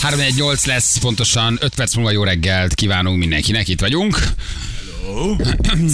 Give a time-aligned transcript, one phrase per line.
[0.00, 4.18] 318 lesz, pontosan 5 perc múlva jó reggelt kívánunk mindenkinek, itt vagyunk.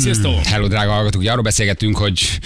[0.03, 0.43] Sziasztok!
[0.45, 2.39] Hello, drága hallgatók, ugye arról beszélgettünk, hogy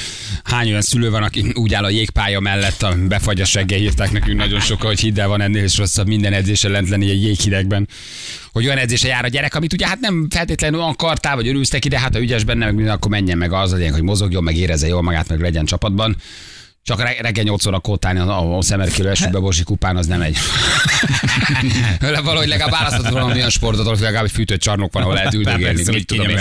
[0.44, 4.38] hány olyan szülő van, aki úgy áll a jégpálya mellett, a befagyas reggel hívták nekünk
[4.38, 7.88] nagyon sokan, hogy hidd el, van ennél is rosszabb minden edzésen lent lenni egy jéghidegben.
[8.52, 11.88] Hogy olyan edzése jár a gyerek, amit ugye hát nem feltétlenül akartál, vagy örülsz neki,
[11.88, 14.86] de hát ha ügyes benne, meg minden, akkor menjen meg az, hogy mogjon, meg érezze
[14.86, 16.16] jól magát, meg legyen csapatban.
[16.82, 20.36] Csak re- reggel 8 óra kótálni a, a szemerkélő esőbe Bozsi kupán, az nem egy.
[22.24, 25.82] Valahogy legalább választhatott valami olyan sportot, ahol legalább egy fűtött csarnok van, ahol lehet üldögélni.
[25.86, 26.38] Mit tudom én.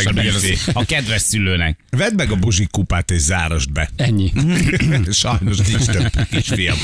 [0.74, 1.80] a kedves szülőnek.
[1.90, 3.90] Vedd meg a buzsik kupát és zárasd be.
[3.96, 4.32] Ennyi.
[5.12, 6.78] Sajnos nincs több kisfiam.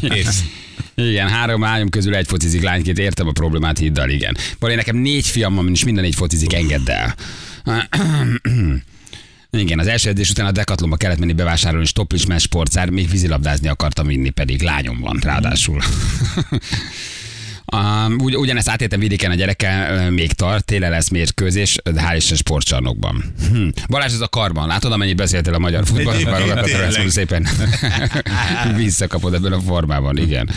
[0.00, 0.42] Kész.
[0.94, 4.36] Igen, három lányom közül egy focizik lányként, értem a problémát, hidd el, igen.
[4.58, 7.14] Valami nekem négy fiam van, és minden négy focizik, engedd el.
[9.50, 13.68] Igen, az első edzés után a Decathlonba kellett menni bevásárolni stoplis más sportszár, még vízilabdázni
[13.68, 15.80] akartam vinni, pedig lányom van ráadásul.
[17.76, 22.36] Um, ugy, ugyanezt átéltem vidéken a gyerekkel, még tart, téle lesz mérkőzés, de hál' Isten
[22.36, 23.24] sportcsarnokban.
[23.50, 23.68] Hm.
[23.88, 24.66] Balázs, ez a karban.
[24.66, 26.62] Látod, amennyit beszéltél a magyar futballról?
[26.62, 27.08] Tényleg.
[27.08, 27.48] szépen
[28.76, 30.50] visszakapod ebben a formában, igen.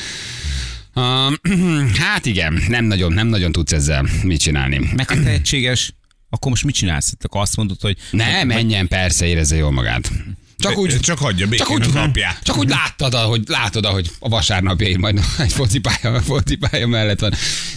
[0.95, 1.39] Um,
[2.01, 4.89] hát igen, nem nagyon, nem nagyon tudsz ezzel mit csinálni.
[4.95, 5.93] Meg ha tehetséges,
[6.33, 7.13] akkor most mit csinálsz?
[7.21, 10.11] Akkor azt mondod, hogy Ne, menjen, persze, érezze jól magát.
[10.57, 12.39] Csak úgy, Csak hagyja békén csak úgy, az apját.
[12.43, 17.33] csak úgy láttad, ahogy, látod, ahogy a vasárnapjaid majd egy focipálya, focipálya mellett van.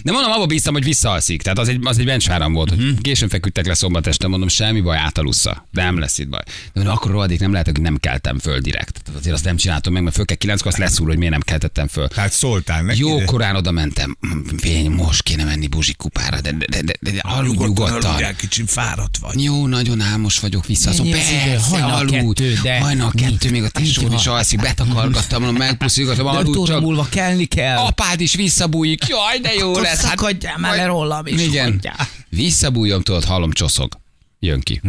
[0.06, 1.42] De mondom, abba bíztam, hogy visszaalszik.
[1.42, 4.80] Tehát az egy, az egy benchváram volt, hogy későn feküdtek le szombat este, mondom, semmi
[4.80, 5.66] baj, átalussza.
[5.72, 6.40] De nem lesz itt baj.
[6.44, 9.00] De mondom, akkor rohadék nem lehet, hogy nem keltem föl direkt.
[9.04, 11.40] Tehát azért azt nem csináltam meg, mert föl kell kilenckor, azt leszúr, hogy miért nem
[11.40, 12.08] keltettem föl.
[12.08, 12.98] Tehát szóltál neki.
[12.98, 14.16] Jó de- korán oda mentem.
[14.56, 18.66] Fény, most kéne menni Buzsik kupára, de, de, de, de, de aludj Nyugodtan aludjál, kicsim
[18.66, 19.42] fáradt vagy.
[19.42, 20.90] Jó, nagyon álmos vagyok vissza.
[20.90, 22.44] Azon persze, aludj.
[22.80, 26.80] Hajnal kettő, még a tesód Mit is alszik, betakargattam, öt aludj csak.
[26.80, 27.76] múlva kelni kell.
[27.76, 29.06] Apád is visszabújik.
[29.08, 29.94] Jaj, de jó lesz.
[29.96, 31.72] Hát szakadjál már le rólam is, Igen.
[31.72, 32.08] hagyjál.
[32.28, 33.92] Visszabújom, tudod, hallom, csoszog.
[34.40, 34.80] Jön ki.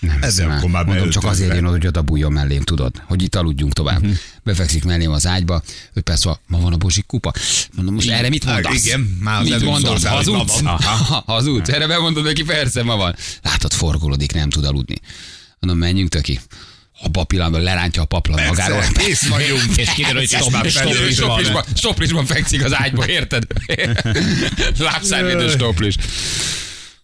[0.00, 0.56] Nem, Ezzel már.
[0.56, 4.04] akkor már Mondom, csak azért jön, hogy oda bújjon mellém, tudod, hogy itt aludjunk tovább.
[4.42, 5.62] Befekszik mellém az ágyba,
[6.04, 7.32] perc múlva, ma van a bozsik kupa.
[7.74, 8.84] Mondom, most erre mit mondasz?
[8.84, 10.04] igen, már az mit mondasz?
[10.04, 10.62] Hazudsz?
[11.26, 11.68] Hazudsz.
[11.68, 13.16] Erre bemondod neki, persze, ma van.
[13.42, 14.96] Látod, forgolódik, nem tud aludni.
[15.60, 16.40] Mondom, menjünk töki.
[17.12, 18.82] A pillanatban lerántja a paplan Persze, magáról.
[18.92, 19.62] kész vagyunk.
[19.76, 21.28] És kiderül, hogy És stop- már stop- felelős van.
[21.28, 23.42] Stoplisban, stoplisban fekszik az ágyba, érted?
[24.78, 25.94] Lábszárvédő stoplis.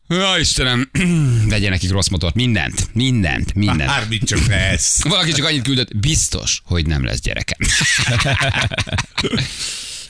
[0.08, 0.90] Ja, Istenem,
[1.48, 2.34] vegye nekik rossz motort.
[2.34, 3.86] Mindent, mindent, mindent.
[3.90, 4.94] Bármit csak ne ez.
[5.02, 7.58] Valaki csak annyit küldött, biztos, hogy nem lesz gyerekem.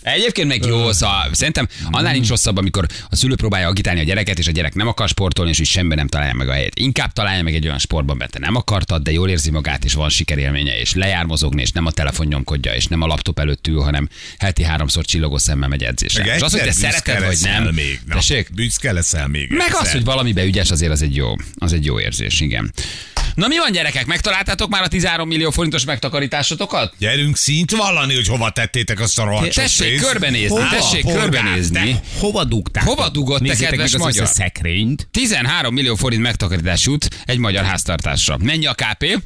[0.02, 4.38] Egyébként meg jó, szóval szerintem annál nincs rosszabb, amikor a szülő próbálja agitálni a gyereket,
[4.38, 6.78] és a gyerek nem akar sportolni, és úgy semmi nem találja meg a helyét.
[6.78, 9.94] Inkább találja meg egy olyan sportban, mert te nem akartad, de jól érzi magát, és
[9.94, 13.66] van sikerélménye, és lejár mozogni, és nem a telefon nyomkodja, és nem a laptop előtt
[13.66, 16.24] ül, hanem heti háromszor csillogó szemmel megy edzésre.
[16.24, 17.74] Meg És az, hogy te szereted, vagy nem.
[17.74, 18.00] Még.
[18.06, 18.18] Na,
[18.54, 19.50] büszke leszel még.
[19.50, 19.80] Meg egyszer.
[19.80, 22.72] az, hogy valamibe ügyes, azért az egy jó, az egy jó érzés, igen.
[23.34, 26.94] Na mi van gyerekek, megtaláltátok már a 13 millió forintos megtakarításotokat?
[26.98, 31.92] Gyerünk szint vallani, hogy hova tettétek azt a rohadt Tessék körbenézni, Hova, tessék polgár, körbenézni.
[31.92, 32.00] te?
[32.18, 32.84] Hova dugták?
[32.84, 34.22] Hova dugott te, kedves meg magyar?
[34.22, 35.08] összeszekrényt.
[35.10, 38.36] 13 millió forint megtakarítás jut egy magyar háztartásra.
[38.42, 39.22] Mennyi a KP?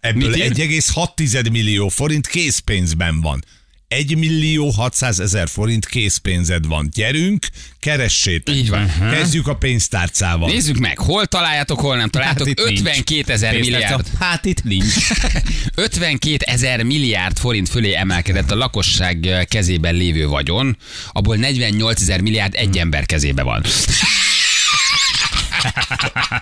[0.00, 0.68] Ebből Mit ír?
[0.70, 3.44] 1,6 millió forint készpénzben van.
[3.88, 6.88] 1 millió 600 ezer forint készpénzed van.
[6.94, 7.46] Gyerünk,
[7.80, 8.54] keressétek.
[8.54, 8.92] Így van.
[9.10, 10.48] Kezdjük a pénztárcával.
[10.48, 12.46] Nézzük meg, hol találjátok, hol nem találjátok.
[12.46, 12.80] Hát itt nincs.
[12.80, 14.06] 52 ezer milliárd.
[14.18, 14.94] Hát itt nincs.
[15.74, 20.76] 52 ezer milliárd forint fölé emelkedett a lakosság kezében lévő vagyon,
[21.12, 23.64] abból 48 ezer milliárd egy ember kezébe van.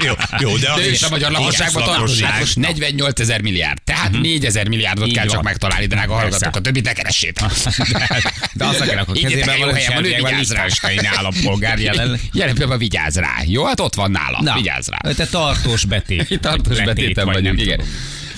[0.04, 2.24] Jó, jó, de, az De is a magyar lakosságban tartozik.
[2.24, 2.64] lakosság.
[2.64, 3.82] 48 ezer milliárd.
[3.82, 6.56] Tehát 4 ezer milliárdot Így kell csak megtalálni, drága hallgatók.
[6.56, 7.44] A többit ne keressétek.
[8.52, 10.66] De akarok, hogy Igyetek kezében van, helyen van, ő hogy vigyázz rá.
[11.16, 12.08] Állampolgár jelen.
[12.32, 13.34] Jelen pillanatban vigyázz rá.
[13.46, 14.38] Jó, hát ott van nála.
[14.42, 15.12] Na, Vigyázz rá.
[15.12, 16.38] Te tartós betét.
[16.40, 17.80] Tartós betéten vagy vagyunk, igen.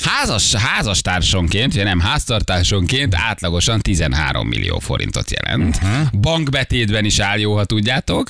[0.03, 5.77] Házas, házastársonként, vagy nem, háztartásonként átlagosan 13 millió forintot jelent.
[5.77, 6.21] Uh-huh.
[6.21, 8.29] Bankbetétben is áll jó, ha tudjátok.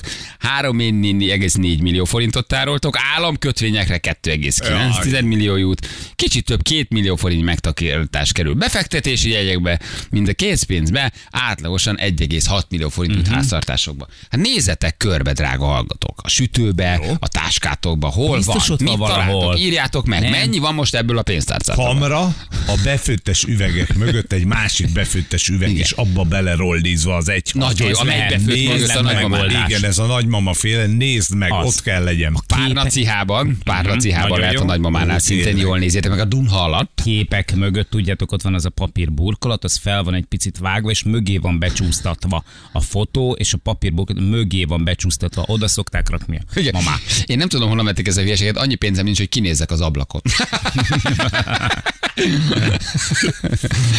[0.61, 8.53] 3,4 millió forintot tároltok, államkötvényekre 2,9 millió jut, kicsit több 2 millió forint megtakarítás kerül
[8.53, 9.79] befektetési jegyekbe,
[10.09, 13.35] mint a készpénzbe, átlagosan 1,6 millió forint uh-huh.
[13.35, 14.07] háztartásokba.
[14.29, 20.05] Hát nézzetek körbe, drága hallgatók, a sütőbe, a táskátokba, hol Biztos van, mit találtok, írjátok
[20.05, 20.31] meg, Nem.
[20.31, 21.58] mennyi van most ebből a pénztárcából.
[21.61, 21.85] Tárcát.
[21.85, 22.19] kamra,
[22.67, 25.81] a befőttes üvegek mögött egy másik befőttes üveg, Igen.
[25.81, 28.37] és abba belerollízva az egy Nagyon jó, Az amelyik lehet.
[28.37, 29.69] befőtt Nézd mögött a meg, nagymamánál.
[29.69, 31.65] Igen, ez a nagymama féle, nézd meg, Az.
[31.65, 32.37] ott kell legyen.
[32.47, 34.61] Párna cihában, párna cihában Nagyon lehet jó.
[34.61, 37.01] a nagymamánál szintén jól nézzétek meg a Dunha alatt.
[37.03, 40.89] képek mögött, tudjátok, ott van az a papír burkolat, az fel van egy picit vágva,
[40.89, 45.43] és mögé van becsúsztatva a fotó, és a papír burkolat mögé van becsúsztatva.
[45.47, 46.71] Oda szokták rakni a Igen.
[46.73, 46.99] mamák.
[47.25, 50.21] Én nem tudom, honnan vették ezzel a hülyeséget, annyi pénzem nincs, hogy kinézzek az ablakot.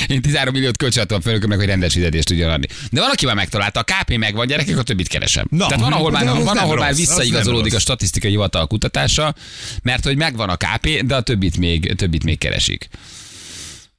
[0.06, 2.66] Én 13 milliót kölcsönadtam a főnökömnek, hogy rendes fizetést tudjon adni.
[2.90, 5.46] De van, aki már megtalálta, a KP megvan, gyerekek, a többit keresem.
[5.50, 9.34] Na, Tehát van, ahol már, van, ahol már rossz, visszaigazolódik a statisztikai hivatal kutatása,
[9.82, 12.88] mert hogy megvan a KP, de a többit még, többit még keresik.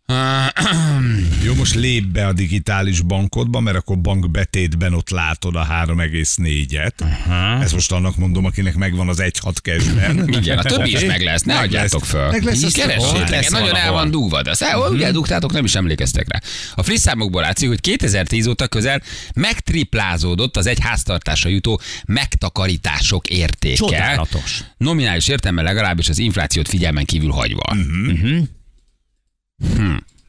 [1.45, 7.61] Jó, most lép be a digitális bankodba, mert akkor bankbetétben ott látod a 3,4-et.
[7.61, 10.27] Ez most annak mondom, akinek megvan az 1,6 cashben.
[10.41, 12.09] Igen, a többi is meg lesz, ne Meg adjátok lesz.
[12.09, 12.29] föl.
[12.31, 15.75] Meg lesz, Keressétek, lesz nagyon el van dugva, de azt el, ugye eldugtátok, nem is
[15.75, 16.39] emlékeztek rá.
[16.75, 19.01] A friss számokból látszik, hogy 2010 óta közel
[19.33, 23.75] megtriplázódott az egy háztartásra jutó megtakarítások értéke.
[23.75, 24.63] Csodálatos.
[24.77, 27.75] Nominális értelme legalábbis az inflációt figyelmen kívül hagyva.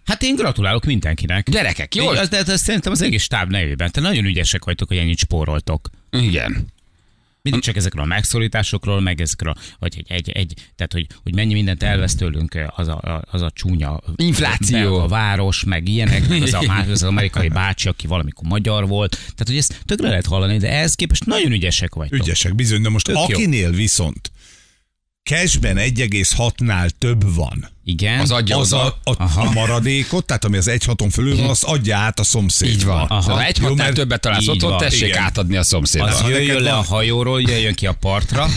[0.05, 1.51] Hát én gratulálok mindenkinek.
[1.51, 2.09] Gyerekek, jó?
[2.09, 3.91] Az, de ez szerintem az egész stáb nevében.
[3.91, 5.91] Te nagyon ügyesek vagytok, hogy ennyit spóroltok.
[6.11, 6.67] Igen.
[7.43, 11.53] Mindig csak ezekről a megszorításokról, meg ezekről, hogy egy, egy, egy tehát hogy, hogy mennyi
[11.53, 14.99] mindent elvesz tőlünk az a, az a csúnya Infláció.
[14.99, 19.11] a város, meg ilyenek, meg az, a, más- az amerikai bácsi, aki valamikor magyar volt.
[19.11, 22.19] Tehát, hogy ezt tökre lehet hallani, de ehhez képest nagyon ügyesek vagytok.
[22.19, 23.23] Ügyesek, bizony, de most Tök jó.
[23.23, 24.31] akinél viszont
[25.25, 28.21] cashben 1,6-nál több van, Igen.
[28.21, 28.99] Az adja az oda.
[29.05, 32.73] a, a, a maradékot, tehát ami az 1,6-on fölül van, azt adja át a szomszédba.
[32.75, 33.07] Így van.
[33.07, 33.33] Aha.
[33.33, 35.23] Ha egy Jó, hatnál mert többet találsz ott, ott van, tessék igen.
[35.23, 36.07] átadni a szomszédba.
[36.07, 38.49] az jöjjön le a hajóról, jöjjön ki a partra.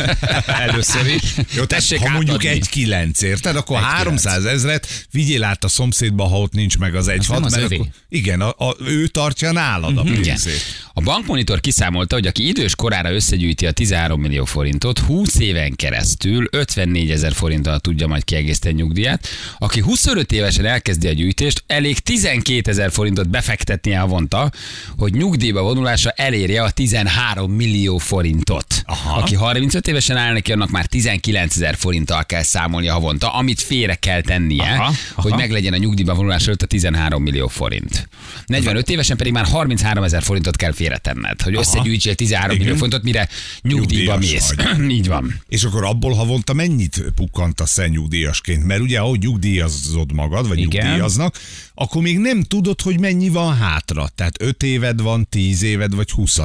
[0.46, 1.22] Először is.
[1.54, 2.48] Jó, Tessék ha mondjuk átadni.
[2.60, 3.56] egy kilenc, érted?
[3.56, 7.26] Akkor Egy 300 ezret vigyél át a szomszédba, ha ott nincs meg az egy Az
[7.28, 7.74] nem hat, az mert övé.
[7.76, 10.22] akkor, igen, a, a, ő tartja nálad a Igen.
[10.22, 10.60] pénzét.
[10.98, 16.46] A bankmonitor kiszámolta, hogy aki idős korára összegyűjti a 13 millió forintot, 20 éven keresztül
[16.50, 19.26] 54 ezer forinttal tudja majd kiegészíteni nyugdíját.
[19.58, 24.50] Aki 25 évesen elkezdi a gyűjtést, elég 12 ezer forintot befektetnie havonta,
[24.98, 28.82] hogy nyugdíjba vonulása elérje a 13 millió forintot.
[28.86, 29.18] Aha.
[29.18, 33.94] Aki 35 évesen áll neki, annak már 19 ezer forinttal kell számolnia havonta, amit félre
[33.94, 35.40] kell tennie, Aha, hogy aha.
[35.40, 38.08] meglegyen a nyugdíjba vonulás előtt a 13 millió forint.
[38.46, 42.62] 45 évesen pedig már 33 ezer forintot kell félretenned, hogy összegyűjtsél 13 Igen.
[42.62, 43.28] millió forintot, mire
[43.62, 44.90] nyugdíjba Nyugdíjas mész.
[44.98, 45.40] Így van.
[45.48, 48.64] És akkor abból havonta mennyit pukkantasz el nyugdíjasként?
[48.64, 50.86] Mert ugye, ahogy nyugdíjazod magad, vagy Igen.
[50.86, 51.38] nyugdíjaznak,
[51.74, 54.08] akkor még nem tudod, hogy mennyi van hátra.
[54.14, 56.38] Tehát 5 éved van, 10 éved vagy 20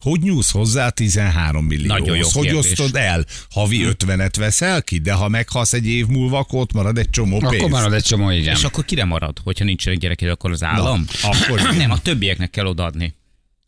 [0.00, 2.06] Hogy nyúlsz hozzá a 13 millióhoz?
[2.06, 2.70] Nagyon jó Hogy kérdés.
[2.70, 3.24] osztod el?
[3.50, 7.38] Havi 50-et veszel ki, de ha meghalsz egy év múlva, akkor ott marad egy csomó
[7.38, 7.54] pénz.
[7.54, 8.54] Akkor marad egy csomó, igen.
[8.56, 11.04] És akkor kire marad, hogyha nincsenek gyereked, akkor az állam?
[11.22, 13.14] Na, akkor nem, a többieknek kell odaadni.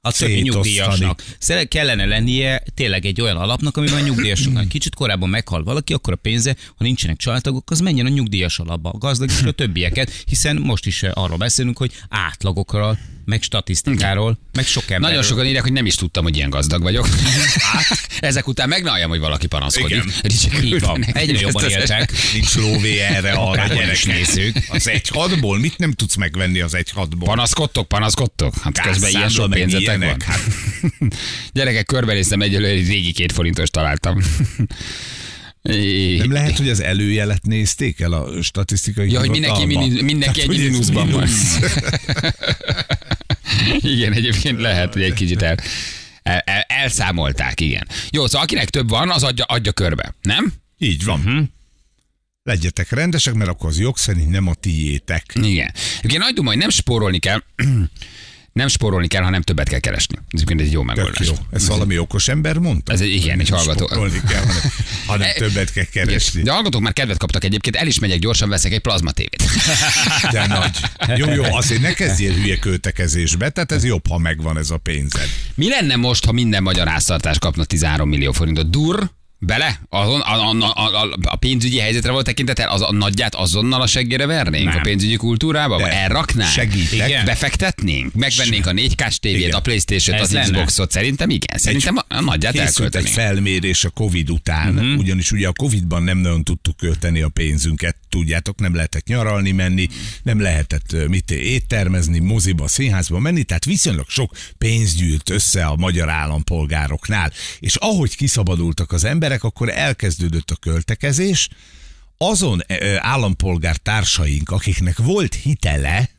[0.01, 1.25] A többi nyugdíjasnak.
[1.39, 6.13] Szere- kellene lennie tényleg egy olyan alapnak, amiben a nyugdíjasoknak kicsit korábban meghal valaki, akkor
[6.13, 10.23] a pénze, ha nincsenek családtagok, az menjen a nyugdíjas alapba, a gazdag is a többieket,
[10.27, 12.99] hiszen most is arról beszélünk, hogy átlagokról,
[13.29, 15.09] meg statisztikáról, meg sok emberről.
[15.09, 17.09] Nagyon sokan írják, hogy nem is tudtam, hogy ilyen gazdag vagyok.
[18.21, 20.05] Ezek után meg ne halljam, hogy valaki panaszkodik.
[20.23, 20.65] Igen.
[20.65, 21.05] Így van.
[21.05, 22.13] Egyre jobban éltek.
[22.33, 24.57] Nincs lóvé erre arra is nézzük.
[24.69, 27.29] Az egy hatból mit nem tudsz megvenni az egy hatból?
[27.29, 28.55] Panaszkodtok, panaszkodtok?
[28.63, 29.99] Hát közben ilyen sok pénzetek van.
[29.99, 30.41] ilyenek, hát.
[31.53, 34.23] Gyerekek, körbenéztem egyelőre, egy régi két forintos találtam.
[35.63, 40.61] Nem lehet, hogy az előjelet nézték el a statisztikai Ja, hogy mindenki, mini, mindenki Tehát,
[40.61, 41.29] egy mínuszban van.
[43.95, 45.57] igen, egyébként lehet, hogy egy kicsit el,
[46.23, 47.89] el, el, elszámolták, igen.
[48.11, 50.53] Jó, szóval akinek több van, az adja, adja körbe, nem?
[50.79, 51.21] Így van.
[51.21, 51.45] Uh-huh.
[52.43, 55.25] Legyetek rendesek, mert akkor az jog szerint nem a tiétek.
[55.35, 55.73] Igen.
[56.05, 57.43] Ugye nagy duma, hogy nem spórolni kell,
[58.53, 60.17] nem spórolni kell, hanem többet kell keresni.
[60.31, 61.27] Ez egy jó megoldás.
[61.27, 61.35] jó.
[61.53, 62.93] Ez valami okos ember mondta?
[62.93, 63.87] Ez egy- igen, egy Nem hallgató.
[63.87, 64.63] spórolni kell, hanem,
[65.07, 66.43] hanem többet kell keresni.
[66.43, 69.43] De hallgatók már kedvet kaptak egyébként, el is megyek gyorsan, veszek egy plazma tévét.
[70.33, 70.79] De nagy.
[71.19, 75.29] Jó, jó, azért ne kezdjél hülye költekezésbe, tehát ez jobb, ha megvan ez a pénzed.
[75.55, 78.71] Mi lenne most, ha minden magyar háztartás kapna 13 millió forintot?
[78.71, 79.11] Dur?
[79.41, 79.81] Bele?
[79.89, 82.69] Azon, a, a, a, a, pénzügyi helyzetre volt tekintettel?
[82.69, 84.65] Az a nagyját azonnal a seggére vernénk?
[84.65, 84.77] Nem.
[84.77, 85.77] A pénzügyi kultúrába?
[85.77, 86.51] De elraknánk?
[86.51, 87.09] segítek.
[87.09, 87.25] Igen.
[87.25, 88.15] Befektetnénk?
[88.15, 90.39] Megvennénk a 4K-s tévét, a Playstation-t, az.
[90.41, 90.91] Xboxot?
[90.91, 91.59] Szerintem igen.
[91.59, 94.99] Szerintem a, a nagyját Készült egy felmérés a Covid után, uh-huh.
[94.99, 99.89] ugyanis ugye a Covidban nem nagyon tudtuk költeni a pénzünket, tudjátok, nem lehetett nyaralni menni,
[100.23, 106.09] nem lehetett mit éttermezni, moziba, színházba menni, tehát viszonylag sok pénz gyűlt össze a magyar
[106.09, 107.33] állampolgároknál.
[107.59, 111.49] És ahogy kiszabadultak az emberek, akkor elkezdődött a költekezés,
[112.17, 112.61] azon
[112.99, 116.11] állampolgár társaink, akiknek volt hitele,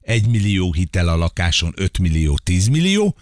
[0.00, 3.16] 1 millió hitel a lakáson, 5 millió, 10 millió,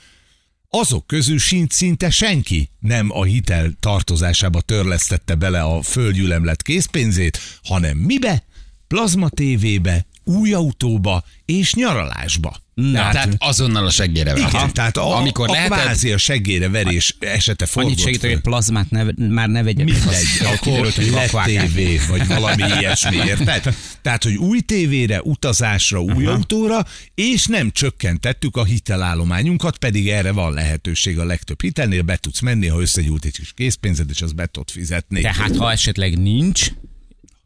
[0.69, 7.97] azok közül sincs szinte senki nem a hitel tartozásába törlesztette bele a földgyülemlet készpénzét, hanem
[7.97, 8.45] mibe?
[8.87, 12.57] Plazma tévébe, új autóba és nyaralásba.
[12.81, 14.73] Na, tehát azonnal a seggére igen, Aha.
[14.73, 18.91] tehát a, Amikor a lehetett, kvázi a seggére verés esete fordult Annyit segít, hogy plazmát
[18.91, 19.95] ne, már ne vegyetek.
[19.95, 23.75] Mindegy, Az- akkor lett tévé, vagy valami ilyesmi, érted?
[24.03, 26.33] Tehát, hogy új tévére, utazásra, új uh-huh.
[26.33, 32.41] autóra, és nem csökkentettük a hitelállományunkat, pedig erre van lehetőség a legtöbb hitelnél, be tudsz
[32.41, 35.21] menni, ha összegyújt egy kis készpénzed, és azt be tudod fizetni.
[35.21, 36.71] Tehát ha esetleg nincs,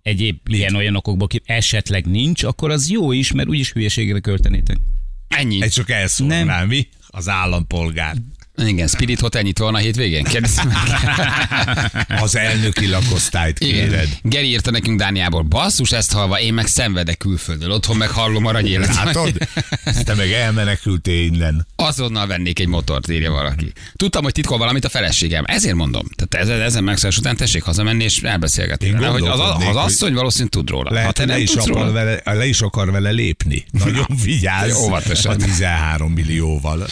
[0.03, 4.77] egyéb ilyen-olyan okokból ki, esetleg nincs, akkor az jó is, mert úgyis hülyeségre költenétek.
[5.29, 5.63] Ennyi.
[5.63, 6.89] Egy csak elszólnám, mi?
[7.09, 8.17] Az állampolgár.
[8.63, 10.27] Igen, Spirit Hotel nyitva van a hétvégén?
[10.33, 10.45] Meg.
[12.21, 13.89] Az elnöki lakosztályt Igen.
[13.89, 14.09] kéred.
[14.23, 18.95] Geri írta nekünk Dániából, basszus, ezt halva, én meg szenvedek külföldön, otthon meg hallom aranyélet.
[18.95, 19.33] Látod?
[20.05, 21.67] Te meg elmenekültél innen.
[21.77, 23.73] Azonnal vennék egy motort, írja valaki.
[23.97, 25.45] Tudtam, hogy titkol valamit a feleségem.
[25.47, 26.07] Ezért mondom.
[26.17, 28.87] Tehát ezen, ezen megszállás után tessék hazamenni és elbeszélgetni.
[28.87, 30.89] Én vele, hogy az, az hogy- asszony valószínűleg tud róla.
[30.89, 33.65] ha Lehet, te hogy le nem is, róla, vele, le is akar vele lépni.
[33.71, 34.75] Nagyon vigyázz.
[34.77, 35.33] Óvatosan.
[35.33, 36.87] A 13 millióval.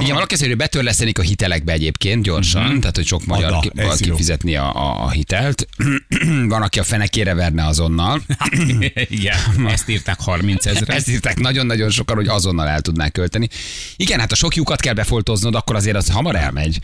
[0.00, 0.56] Igen, valaki mondja, hogy
[1.04, 3.60] betörlesztenik a hitelekbe egyébként gyorsan, tehát hogy sok magyar Na,
[3.94, 5.68] ki, kifizetni a, a, a hitelt.
[6.48, 8.22] Van, aki a fenekére verne azonnal.
[9.08, 9.36] Igen,
[9.74, 10.94] ezt írták 30 ezre.
[10.94, 13.48] Ezt írták nagyon-nagyon sokan, hogy azonnal el tudnák költeni.
[13.96, 16.78] Igen, hát a sok lyukat kell befoltoznod, akkor azért az hamar elmegy.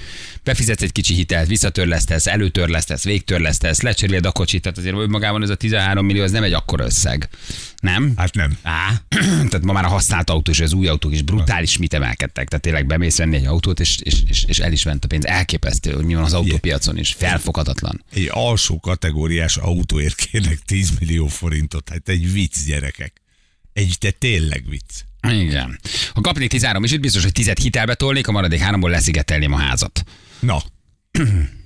[0.44, 5.54] Befizetsz egy kicsi hitelt, visszatörlesztesz, előtörlesztesz, végtörlesztesz, lecseréled a kocsit, tehát azért magában ez a
[5.54, 7.28] 13 millió, ez nem egy akkora összeg.
[7.80, 8.12] Nem?
[8.16, 8.58] Hát nem.
[8.62, 9.02] Á,
[9.48, 12.48] tehát ma már a használt autó és az új autók is brutális mit emelkedtek.
[12.48, 15.24] Tehát tényleg bemész venni egy autót, és, és, és, és el is ment a pénz.
[15.26, 17.12] Elképesztő, hogy mi van az autópiacon is.
[17.12, 18.04] Felfoghatatlan.
[18.12, 21.88] Egy alsó kategóriás autóért kérnek 10 millió forintot.
[21.88, 23.12] Hát egy vicc, gyerekek.
[23.72, 24.90] Egy, de tényleg vicc.
[25.28, 25.80] Igen.
[26.14, 29.58] Ha kapnék 13 is, itt biztos, hogy 10 hitelbe tolnék, a maradék háromból leszigetelném a
[29.58, 30.04] házat.
[30.40, 30.62] Na.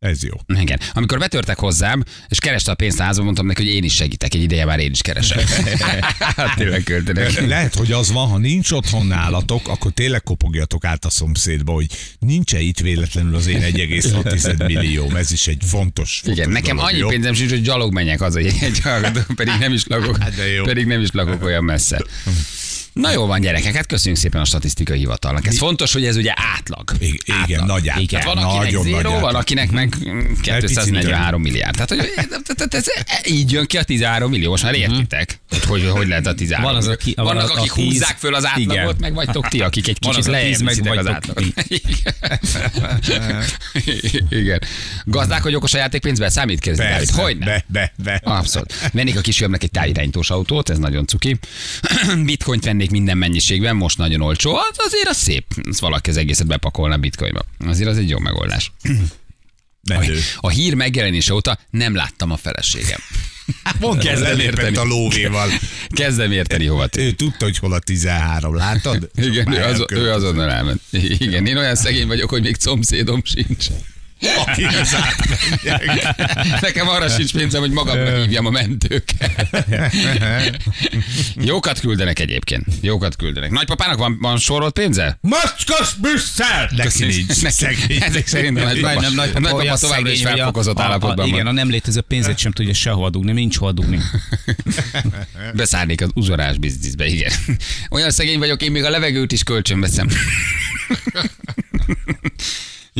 [0.00, 0.58] Ez jó.
[0.60, 0.80] Igen.
[0.92, 4.34] Amikor betörtek hozzám, és kereste a pénzt a házban, mondtam neki, hogy én is segítek.
[4.34, 5.48] Egy ideje már én is keresek.
[6.36, 7.46] hát tényleg költenek.
[7.46, 11.86] Lehet, hogy az van, ha nincs otthon nálatok, akkor tényleg kopogjatok át a szomszédba, hogy
[12.18, 15.10] nincs-e itt véletlenül az én 1,6 millió.
[15.16, 17.08] Ez is egy fontos, fontos Igen, nekem dolog, annyi jó?
[17.08, 18.82] pénzem sincs, hogy gyalog menjek az, hogy egy
[19.34, 20.64] pedig nem is lakok, Hát de jó.
[20.64, 22.04] pedig nem is lakok olyan messze.
[23.00, 25.46] Na jó van, gyerekek, hát köszönjük szépen a statisztikai hivatalnak.
[25.46, 26.92] Ez fontos, hogy ez ugye átlag.
[26.98, 27.66] I- igen, átlag.
[27.66, 28.06] nagy átlag.
[28.08, 29.34] Tehát van, akinek Nagyon zéró, nagy van, átlag.
[29.34, 31.72] akinek meg mm, 243 milliárd.
[31.74, 32.12] Tehát, hogy
[32.56, 32.84] tehát ez,
[33.26, 34.50] így jön ki a 13 millió.
[34.50, 37.72] Most már értitek, hogy, hogy hogy lehet a 13 Van az, aki- van Vannak, akik
[37.72, 38.96] húzzák föl az átlagot, igen.
[39.00, 41.44] meg vagytok ti, akik egy Van kicsit lejjebb az átlagot.
[44.28, 44.60] Igen.
[45.04, 47.10] Gazdák, hogy okos a játékpénzben számít kérdezni, Dávid?
[47.10, 47.48] Hogy nem?
[47.48, 48.20] be, be, be.
[48.24, 48.74] Abszolút.
[48.92, 51.38] Vennék a kisfiamnak egy távirányítós autót, ez nagyon cuki.
[52.24, 54.54] Bitcoint vennék minden mennyiségben, most nagyon olcsó.
[54.54, 55.44] Az azért az szép.
[55.68, 57.44] Az valaki az egészet bepakolna bitcoinba.
[57.66, 58.72] Azért az egy jó megoldás.
[59.88, 60.18] Menő.
[60.36, 63.00] A hír megjelenése óta nem láttam a feleségem.
[63.80, 64.76] Mondom, Kezdem lelépett érteni.
[64.76, 65.48] a lóvéval.
[65.88, 67.06] Kezdem érteni hova tűnt.
[67.06, 69.10] Ő tudta, hogy hol a 13, látod?
[69.14, 70.80] Igen, ő, az, ő azonnal elment.
[70.90, 73.66] Igen, én olyan szegény vagyok, hogy még szomszédom sincs.
[74.46, 76.16] Aki az átmenjek.
[76.60, 79.46] Nekem arra sincs pénzem, hogy magamra hívjam a mentőket.
[81.50, 82.64] Jókat küldenek egyébként.
[82.80, 83.50] Jókat küldenek.
[83.50, 85.18] Nagypapának van, van sorolt pénze?
[85.20, 86.70] Macskos Brüsszel!
[86.76, 87.44] Neki nincs.
[88.02, 91.52] Ezek szerint a nagypapa, a nagypapa olyan továbbra is felfokozott a- a- állapotban Igen, a
[91.52, 93.98] nem létező pénzét sem tudja sehova dugni, nincs hova dugni.
[95.54, 97.32] Beszállnék az uzsorás bizniszbe, igen.
[97.90, 100.08] Olyan szegény vagyok, én még a levegőt is kölcsön veszem.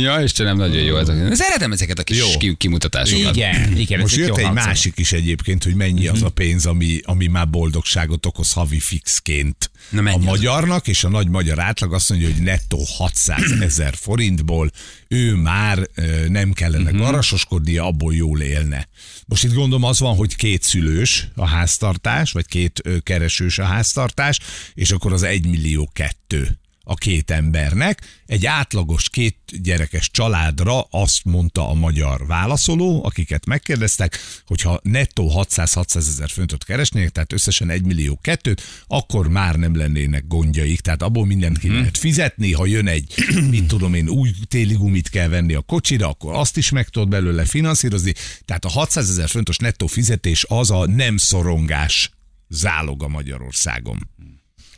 [0.00, 1.08] Ja, Istenem, nagyon jó ez.
[1.08, 2.26] a- Szeretem ezeket a kis Jó.
[2.38, 3.36] ki- kimutatásokat.
[3.36, 4.00] Igen, igen.
[4.00, 7.48] Most ezek jött egy másik is egyébként, hogy mennyi az a pénz, ami, ami már
[7.50, 9.70] boldogságot okoz havi fixként.
[9.90, 10.24] Na, a az?
[10.24, 14.70] magyarnak, és a nagy magyar átlag azt mondja, hogy nettó 600 ezer forintból
[15.08, 15.88] ő már
[16.28, 17.00] nem kellene Mhm.
[17.00, 18.88] garasoskodnia, abból jól élne.
[19.26, 24.38] Most itt gondolom az van, hogy két szülős a háztartás, vagy két keresős a háztartás,
[24.74, 28.00] és akkor az 1 millió kettő a két embernek.
[28.26, 35.96] Egy átlagos két gyerekes családra azt mondta a magyar válaszoló, akiket megkérdeztek, hogyha nettó 600-600
[35.96, 40.80] ezer fontot keresnének, tehát összesen 1 millió kettőt, akkor már nem lennének gondjaik.
[40.80, 43.14] Tehát abból mindent ki lehet fizetni, ha jön egy,
[43.50, 47.08] mit tudom én, új téli gumit kell venni a kocsira, akkor azt is meg tudod
[47.08, 48.14] belőle finanszírozni.
[48.44, 52.10] Tehát a 600 ezer fontos nettó fizetés az a nem szorongás
[52.48, 54.08] záloga Magyarországon.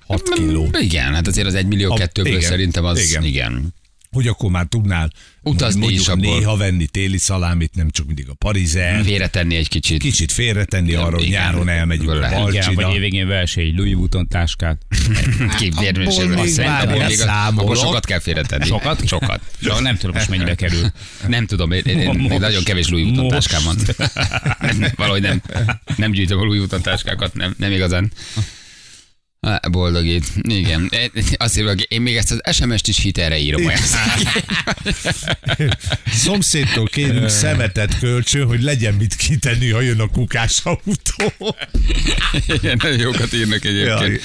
[0.06, 0.68] 6 kiló.
[0.80, 3.24] Igen, hát azért az egy millió A- kettőből igen, szerintem az, igen.
[3.24, 3.74] igen.
[4.10, 6.38] hogy akkor már tudnál Utazni is abból.
[6.38, 9.04] néha venni téli szalámit, nem csak mindig a parizer.
[9.04, 10.02] Félretenni egy kicsit.
[10.02, 12.48] Kicsit félretenni arra, hogy nyáron elmegyünk a lehet.
[12.48, 12.94] Igen, vagy Balcsina.
[12.94, 14.82] évvégén verseny egy Louis Vuitton táskát.
[15.60, 18.64] Még Szerintem abból sokat kell félretenni.
[18.66, 19.06] Sokat?
[19.06, 19.40] Sokat.
[19.62, 20.92] Csak nem tudom most mennyibe kerül.
[21.28, 22.38] Nem tudom, én, én, én, Most.
[22.38, 23.48] nagyon kevés Louis Vuitton Most.
[23.48, 23.76] táskám van.
[24.96, 25.42] Valahogy nem,
[25.96, 28.12] nem gyűjtöm a Louis Vuitton táskákat, nem, nem igazán.
[29.70, 30.24] Boldogít.
[30.42, 30.90] Igen.
[31.36, 33.64] Azt írva, én még ezt az SMS-t is hitelre írom.
[33.64, 33.80] olyan.
[36.06, 41.54] Szomszédtól kérünk szemetet kölcsön, hogy legyen mit kitenni, ha jön a kukás autó.
[42.46, 44.20] Igen, nagyon jókat írnak egyébként.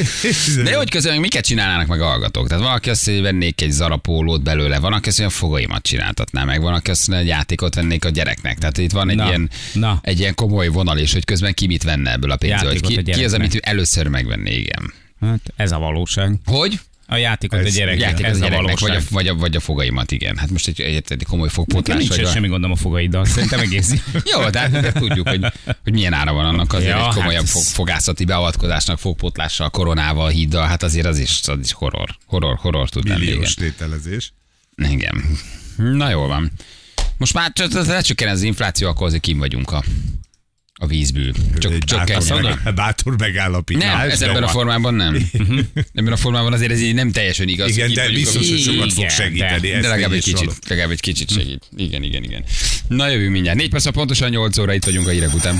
[0.55, 0.63] Jaj.
[0.63, 2.47] De hogy közben miket csinálnának meg a hallgatók?
[2.47, 5.39] Tehát van, aki azt mondja, hogy vennék egy zarapólót belőle, van, aki azt mondja, a
[5.39, 8.57] fogaimat csináltatná meg, van, aki azt mondja, hogy játékot vennék a gyereknek.
[8.57, 9.99] Tehát itt van egy, Na, ilyen, na.
[10.01, 12.71] egy ilyen komoly vonal, és hogy közben ki mit venne ebből a pénzből.
[12.71, 14.93] Hogy ki, ki az, amit ő először megvenné, igen.
[15.21, 16.35] Hát ez a valóság.
[16.45, 16.79] Hogy?
[17.09, 17.99] A játékot a Ez- gyerek.
[17.99, 19.11] Játékot ez a a gyereknek, vagy a, valóság.
[19.11, 20.37] vagy, a, vagy a fogaimat, igen.
[20.37, 21.97] Hát most egy, egy, egy komoly fogpotlás.
[21.97, 22.29] nincs Vagy a...
[22.31, 23.25] semmi gondom a fogaiddal.
[23.25, 24.19] Szerintem egész jó.
[24.41, 25.45] Jó, de, hát de tudjuk, hogy,
[25.83, 29.69] hogy milyen ára van annak azért Ja, egy komolyabb hát ez- fog, fogászati beavatkozásnak, fogpotlással,
[29.69, 33.21] koronával, híddal, hát azért az is, az is horror, horror, horror tud lenni.
[33.21, 33.33] Igen.
[33.33, 34.33] Milliós tételezés.
[34.75, 35.23] igen.
[35.77, 36.51] Na jól van.
[37.17, 39.83] Most már csak lecsökken az infláció, akkor azért kim vagyunk a,
[40.79, 41.31] a vízből.
[41.57, 42.55] Csak, csak bátor, kell.
[42.63, 43.83] meg, bátor megállapítás.
[44.01, 45.29] Nem, ez ebben a formában nem.
[45.93, 47.69] Ebben a formában azért ez így nem teljesen igaz.
[47.69, 49.69] Igen, de biztos, hogy sokat fog segíteni.
[49.69, 50.45] de- De legalább egy és való.
[50.47, 51.63] kicsit, legalább egy kicsit segít.
[51.77, 52.43] Igen, igen, igen.
[52.87, 53.57] Na jövünk mindjárt.
[53.57, 55.59] Négy perc, a pontosan 8 óra itt vagyunk a hírek után.